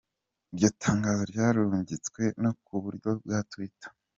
[0.53, 3.91] Iryo tangazo ryarungitswe no ku buryo bwa Twitter.